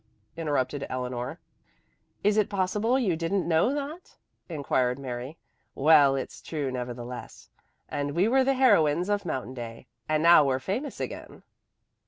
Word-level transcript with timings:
interrupted 0.35 0.83
Eleanor. 0.89 1.39
"Is 2.23 2.35
it 2.35 2.49
possible 2.49 2.97
you 2.97 3.15
didn't 3.15 3.47
know 3.47 3.71
that?" 3.75 4.17
inquired 4.49 4.97
Mary. 4.97 5.37
"Well, 5.75 6.15
it's 6.15 6.41
true 6.41 6.71
nevertheless. 6.71 7.51
And 7.87 8.15
we 8.15 8.27
were 8.27 8.43
the 8.43 8.55
heroines 8.55 9.09
of 9.09 9.25
Mountain 9.27 9.53
Day, 9.53 9.85
and 10.09 10.23
now 10.23 10.43
we're 10.43 10.57
famous 10.57 10.99
again." 10.99 11.43